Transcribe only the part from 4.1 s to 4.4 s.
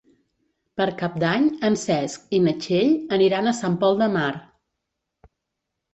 Mar.